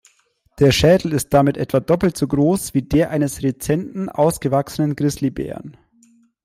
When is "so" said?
2.17-2.27